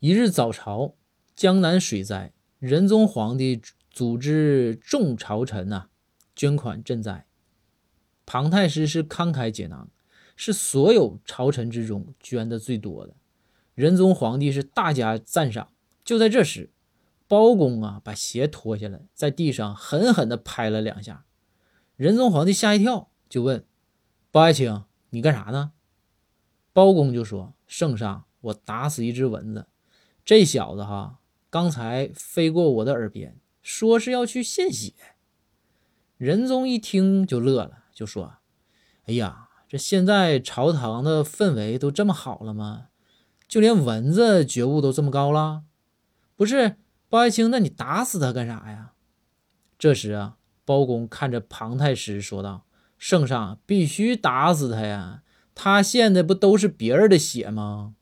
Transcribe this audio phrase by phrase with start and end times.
[0.00, 0.94] 一日早朝，
[1.34, 5.88] 江南水灾，仁宗皇帝组织众朝臣呐
[6.36, 7.26] 捐款赈灾。
[8.24, 9.90] 庞太师是慷慨解囊，
[10.36, 13.16] 是所有朝臣之中捐的最多的。
[13.74, 15.72] 仁宗皇帝是大加赞赏。
[16.04, 16.70] 就在这时，
[17.26, 21.24] 包公啊把鞋脱下来，在地上狠狠地拍了两下。
[21.96, 23.64] 仁宗皇帝吓一跳，就问
[24.30, 25.72] 包爱卿：“你干啥呢？”
[26.72, 29.66] 包公就说：“圣上，我打死一只蚊子。”
[30.28, 34.92] 这小子哈，刚才飞过我的耳边，说是要去献血。
[36.18, 38.34] 仁宗一听就乐了，就说
[39.08, 42.88] ：“哎呀，这现在朝堂的氛围都这么好了吗？
[43.48, 45.62] 就连蚊子觉悟都这么高了？
[46.36, 46.76] 不是，
[47.08, 48.92] 包爱卿，那你打死他干啥呀？”
[49.78, 52.66] 这时啊，包公看着庞太师说道
[52.98, 55.22] ：“圣上必须打死他呀，
[55.54, 57.94] 他献的不都是别人的血吗？”